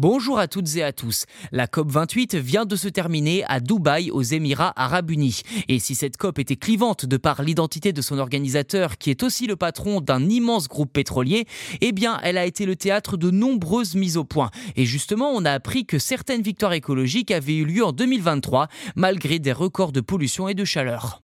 [0.00, 1.24] Bonjour à toutes et à tous.
[1.50, 5.42] La COP28 vient de se terminer à Dubaï aux Émirats arabes unis.
[5.66, 9.48] Et si cette COP était clivante de par l'identité de son organisateur qui est aussi
[9.48, 11.46] le patron d'un immense groupe pétrolier,
[11.80, 14.52] eh bien elle a été le théâtre de nombreuses mises au point.
[14.76, 19.40] Et justement, on a appris que certaines victoires écologiques avaient eu lieu en 2023 malgré
[19.40, 21.22] des records de pollution et de chaleur.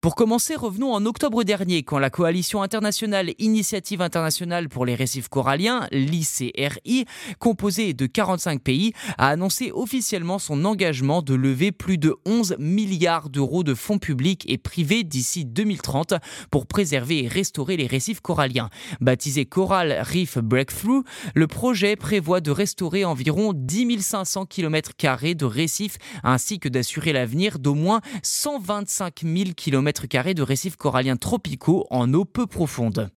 [0.00, 5.26] Pour commencer, revenons en octobre dernier, quand la coalition internationale Initiative internationale pour les récifs
[5.26, 7.04] coralliens, l'ICRI,
[7.40, 13.28] composée de 45 pays, a annoncé officiellement son engagement de lever plus de 11 milliards
[13.28, 16.14] d'euros de fonds publics et privés d'ici 2030
[16.52, 18.70] pour préserver et restaurer les récifs coralliens.
[19.00, 21.02] Baptisé Coral Reef Breakthrough,
[21.34, 24.92] le projet prévoit de restaurer environ 10 500 km
[25.34, 29.87] de récifs ainsi que d'assurer l'avenir d'au moins 125 000 km
[30.34, 33.10] de récifs coralliens tropicaux en eau peu profonde.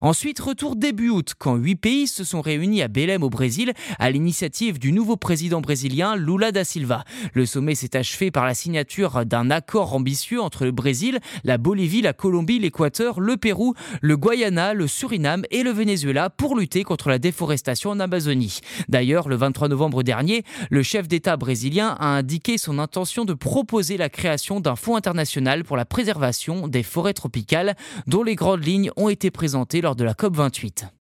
[0.00, 4.12] Ensuite, retour début août, quand huit pays se sont réunis à Belém au Brésil à
[4.12, 7.02] l'initiative du nouveau président brésilien Lula da Silva.
[7.34, 12.00] Le sommet s'est achevé par la signature d'un accord ambitieux entre le Brésil, la Bolivie,
[12.00, 17.08] la Colombie, l'Équateur, le Pérou, le Guyana, le Suriname et le Venezuela pour lutter contre
[17.08, 18.60] la déforestation en Amazonie.
[18.88, 23.96] D'ailleurs, le 23 novembre dernier, le chef d'État brésilien a indiqué son intention de proposer
[23.96, 27.74] la création d'un fonds international pour la préservation des forêts tropicales
[28.06, 30.97] dont les grandes lignes ont été présentées de la COP28.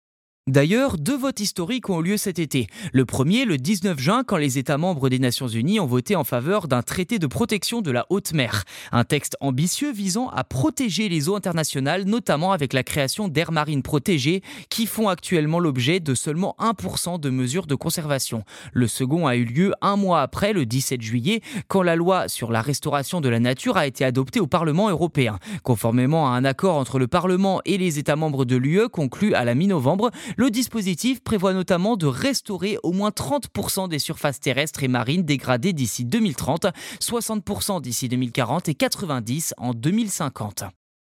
[0.47, 2.67] D'ailleurs, deux votes historiques ont eu lieu cet été.
[2.93, 6.23] Le premier, le 19 juin, quand les États membres des Nations Unies ont voté en
[6.23, 8.63] faveur d'un traité de protection de la haute mer.
[8.93, 13.81] Un texte ambitieux visant à protéger les eaux internationales, notamment avec la création d'aires marines
[13.81, 18.43] protégées qui font actuellement l'objet de seulement 1% de mesures de conservation.
[18.71, 22.53] Le second a eu lieu un mois après, le 17 juillet, quand la loi sur
[22.53, 25.39] la restauration de la nature a été adoptée au Parlement européen.
[25.63, 29.43] Conformément à un accord entre le Parlement et les États membres de l'UE conclu à
[29.43, 34.87] la mi-novembre, le dispositif prévoit notamment de restaurer au moins 30% des surfaces terrestres et
[34.87, 36.67] marines dégradées d'ici 2030,
[37.01, 40.63] 60% d'ici 2040 et 90% en 2050.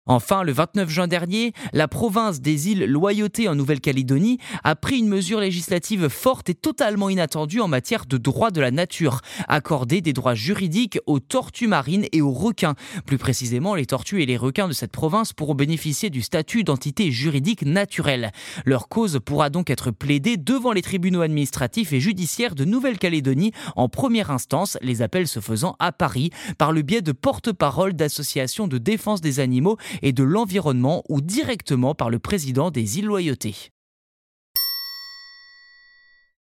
[0.08, 5.08] Enfin, le 29 juin dernier, la province des îles Loyauté en Nouvelle-Calédonie a pris une
[5.08, 10.12] mesure législative forte et totalement inattendue en matière de droit de la nature, accorder des
[10.12, 12.74] droits juridiques aux tortues marines et aux requins.
[13.06, 17.12] Plus précisément, les tortues et les requins de cette province pourront bénéficier du statut d'entité
[17.12, 18.32] juridique naturelle.
[18.66, 23.88] Leur cause pourra donc être plaidée devant les tribunaux administratifs et judiciaires de Nouvelle-Calédonie en
[23.88, 28.80] première instance, les appels se faisant à Paris par le biais de porte-parole d'associations de
[28.80, 33.72] défense des animaux et de l'environnement ou directement par le président des îles Loyauté.